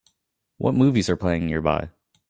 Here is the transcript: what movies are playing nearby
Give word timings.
what 0.57 0.73
movies 0.73 1.09
are 1.11 1.15
playing 1.15 1.45
nearby 1.45 1.87